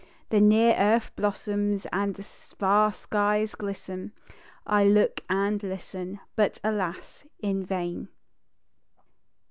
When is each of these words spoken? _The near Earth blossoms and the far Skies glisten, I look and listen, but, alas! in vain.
_The 0.29 0.41
near 0.41 0.73
Earth 0.79 1.11
blossoms 1.15 1.85
and 1.93 2.15
the 2.15 2.23
far 2.23 2.91
Skies 2.91 3.53
glisten, 3.53 4.13
I 4.65 4.83
look 4.83 5.21
and 5.29 5.61
listen, 5.61 6.19
but, 6.35 6.59
alas! 6.63 7.27
in 7.37 7.63
vain. 7.63 8.07